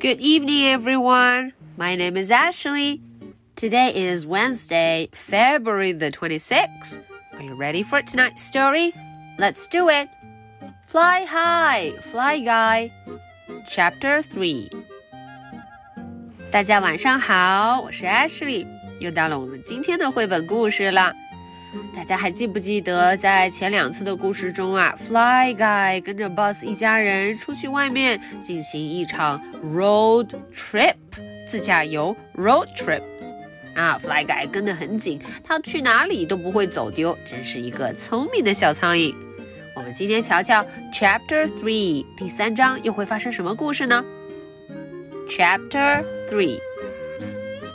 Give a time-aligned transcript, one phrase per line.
[0.00, 1.52] Good evening, everyone.
[1.76, 3.00] My name is Ashley.
[3.56, 6.98] Today is Wednesday, February the 26th.
[7.34, 8.92] Are you ready for tonight's story?
[9.38, 10.08] Let's do it.
[10.86, 12.90] Fly High, Fly Guy,
[13.68, 14.70] Chapter 3.
[16.50, 18.66] 大家晚上好，我是 Ashley，
[19.00, 21.12] 又到了我们今天的绘本故事了。
[21.95, 30.95] 大家还记不记得，在前两次的故事中啊，Fly Guy 跟着 Boss 一家人出去外面进行一场 road trip
[31.49, 33.01] 自驾游 road trip。
[33.73, 39.15] 啊，Fly Guy 跟得很紧，他去哪里都不会走丢，真是一个聪明的小苍蝇。
[39.73, 44.03] 我们今天瞧瞧 Chapter Three 第三章又会发生什么故事呢
[45.29, 46.59] ？Chapter Three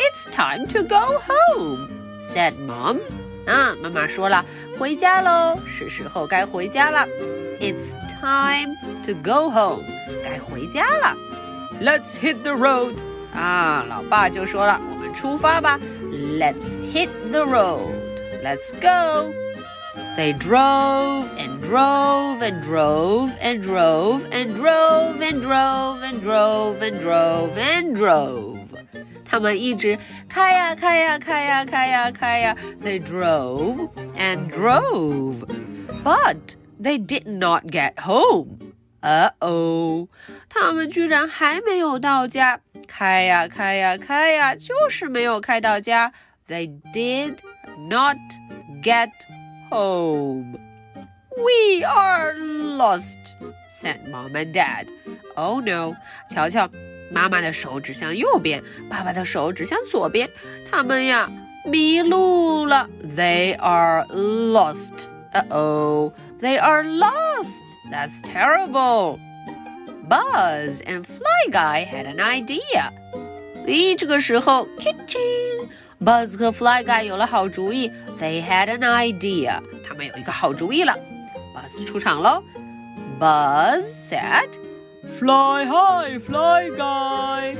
[0.00, 1.88] It's time to go home,
[2.34, 2.98] said Mom.
[3.45, 4.45] 啊，妈妈说了，
[4.77, 7.07] 回家喽，是时候该回家了。
[7.59, 9.83] It's time to go home，
[10.23, 11.15] 该回家了。
[11.81, 12.95] Let's hit the road。
[13.33, 15.79] 啊，老爸就说了，我们出发吧。
[16.11, 16.55] Let's
[16.93, 26.01] hit the road。Let's go。They drove and drove and drove and drove and drove and drove
[26.03, 28.52] and drove and drove and drove。
[29.33, 29.97] 他们一直
[30.27, 32.55] 开呀开呀开呀开呀开呀。
[32.81, 35.45] They drove and drove,
[36.03, 36.37] but
[36.81, 38.57] they did not get home.
[39.01, 40.09] Uh oh，
[40.49, 42.59] 他们居然还没有到家。
[42.87, 46.11] 开呀开呀开呀，就是没有开到家。
[46.47, 47.37] They did
[47.87, 48.17] not
[48.83, 49.11] get
[49.69, 50.57] home.
[51.29, 53.15] We are lost,
[53.71, 54.87] said Mom and Dad.
[55.35, 55.95] Oh no！
[56.29, 56.67] 瞧瞧，
[57.13, 60.29] 妈妈的手指向右边，爸爸的手指向左边，
[60.69, 61.29] 他们呀
[61.65, 62.87] 迷路了。
[63.15, 64.93] They are lost.
[65.33, 67.49] Uh oh, they are lost.
[67.91, 69.19] That's terrible.
[70.07, 72.91] Buzz and Fly Guy had an idea.
[73.65, 80.95] 咦，这个时候，kitchen。Buzz 和 Fly Guy 有了好主意，They had an idea，他们有一个好主意了。
[81.53, 82.43] Buzz 出场喽，
[83.19, 84.49] Buzz said。
[85.17, 87.55] Fly high, fly guy！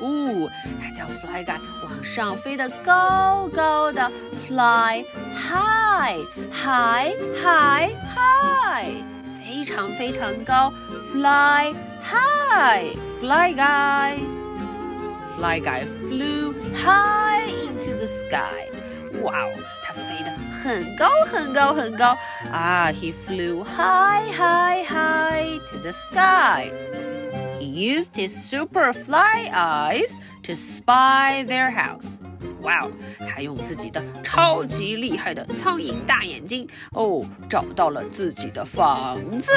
[0.00, 0.48] 哦，
[0.80, 4.10] 他叫 Fly Guy 往上飞得高高的，
[4.46, 5.04] Fly
[5.34, 9.02] high, high, high, high，
[9.44, 10.72] 非常非常高，
[11.12, 14.18] Fly high, fly guy!
[15.36, 18.68] Fly Guy flew high into the sky.
[19.22, 19.50] Wow，
[19.81, 19.81] 他飞得
[20.62, 22.16] 很高很高很高
[22.52, 22.92] 啊！
[22.92, 26.70] He flew high, high, high to the sky.
[27.60, 30.12] He used his super fly eyes
[30.44, 32.18] to spy their house.
[32.60, 32.90] Wow，
[33.20, 39.52] 他用自己的超级厉害的苍蝇大眼睛哦，找到了自己的房子。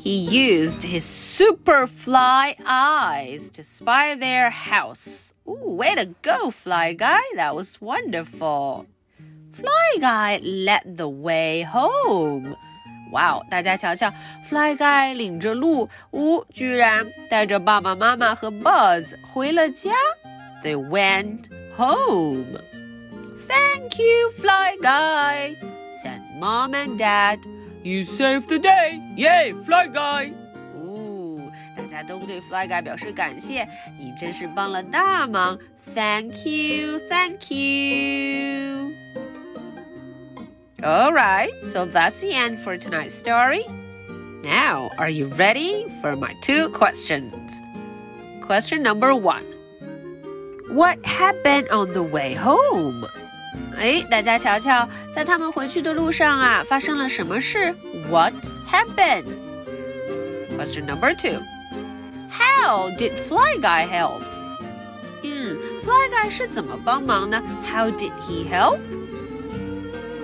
[0.00, 5.32] He used his super fly eyes to spy their house.
[5.46, 7.20] Ooh, way to go, Fly Guy!
[7.36, 8.86] That was wonderful.
[9.52, 12.56] Fly Guy led the way home.
[13.12, 13.46] 哇哦！
[13.50, 14.12] 大家瞧瞧，
[14.44, 19.92] Fly Guy 领着路，呜，居然带着爸爸妈妈和 Buzz 回了家。
[20.62, 21.44] They went
[21.76, 22.58] home.
[23.48, 25.56] Thank you, Fly Guy,
[26.02, 27.38] said Mom and Dad.
[27.82, 30.32] You saved the day, yay, Fly Guy!
[30.76, 31.40] 哦，
[31.74, 33.66] 大家都对 Fly Guy 表示感谢，
[33.98, 35.58] 你真是帮了大忙。
[35.94, 38.71] Thank you, thank you.
[40.82, 43.64] Alright, so that's the end for tonight's story.
[44.44, 47.52] Now, are you ready for my two questions?
[48.46, 49.44] Question number one
[50.70, 53.04] What happened on the way home?
[53.76, 57.74] 哎，大家瞧瞧，在他们回去的路上啊，发生了什么事？
[58.08, 58.34] What
[58.70, 59.26] happened?
[60.56, 61.40] Question number two.
[62.30, 64.22] How did Fly Guy help?
[65.22, 67.42] 嗯，Fly Guy 是怎么帮忙呢？
[67.64, 68.78] How did he help?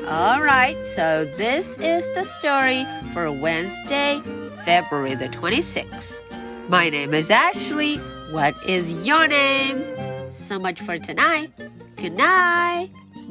[0.10, 2.84] Alright, so this is the story
[3.14, 4.20] for Wednesday,
[4.66, 6.20] February the 26th.
[6.68, 7.98] My name is Ashley.
[8.32, 9.86] What is your name?
[10.32, 11.52] So much for tonight.
[11.96, 12.90] Good night.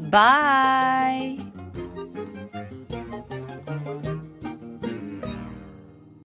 [0.09, 1.45] Bye.